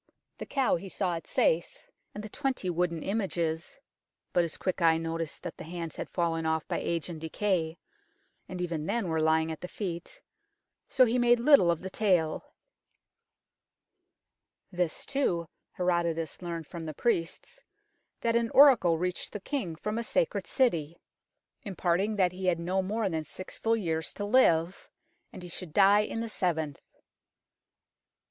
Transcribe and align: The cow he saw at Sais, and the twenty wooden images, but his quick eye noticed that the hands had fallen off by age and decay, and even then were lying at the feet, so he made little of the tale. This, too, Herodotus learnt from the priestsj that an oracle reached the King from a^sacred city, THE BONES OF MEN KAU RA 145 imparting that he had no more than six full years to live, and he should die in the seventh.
The 0.39 0.47
cow 0.47 0.77
he 0.77 0.89
saw 0.89 1.13
at 1.17 1.27
Sais, 1.27 1.87
and 2.15 2.23
the 2.23 2.27
twenty 2.29 2.71
wooden 2.71 3.03
images, 3.03 3.77
but 4.33 4.41
his 4.43 4.57
quick 4.57 4.81
eye 4.81 4.97
noticed 4.97 5.43
that 5.43 5.57
the 5.57 5.63
hands 5.63 5.97
had 5.97 6.09
fallen 6.09 6.43
off 6.43 6.67
by 6.67 6.79
age 6.79 7.07
and 7.07 7.21
decay, 7.21 7.77
and 8.49 8.59
even 8.59 8.87
then 8.87 9.09
were 9.09 9.21
lying 9.21 9.51
at 9.51 9.61
the 9.61 9.67
feet, 9.67 10.19
so 10.89 11.05
he 11.05 11.19
made 11.19 11.39
little 11.39 11.69
of 11.69 11.81
the 11.81 11.89
tale. 11.91 12.55
This, 14.71 15.05
too, 15.05 15.47
Herodotus 15.73 16.41
learnt 16.41 16.65
from 16.65 16.85
the 16.87 16.95
priestsj 16.95 17.61
that 18.21 18.35
an 18.35 18.49
oracle 18.55 18.97
reached 18.97 19.33
the 19.33 19.39
King 19.39 19.75
from 19.75 19.97
a^sacred 19.97 20.47
city, 20.47 20.87
THE 20.87 20.89
BONES 20.89 20.95
OF 20.95 21.65
MEN 21.65 21.75
KAU 21.75 21.87
RA 21.89 21.91
145 21.93 22.15
imparting 22.15 22.15
that 22.15 22.31
he 22.31 22.47
had 22.47 22.59
no 22.59 22.81
more 22.81 23.07
than 23.07 23.23
six 23.23 23.59
full 23.59 23.75
years 23.77 24.11
to 24.15 24.25
live, 24.25 24.89
and 25.31 25.43
he 25.43 25.47
should 25.49 25.73
die 25.73 25.99
in 25.99 26.21
the 26.21 26.27
seventh. 26.27 26.81